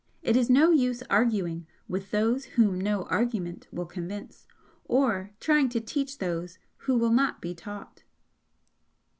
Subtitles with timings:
[0.23, 4.47] It is no use arguing with those whom no argument will convince,
[4.85, 8.01] or trying to teach those who will not be taught.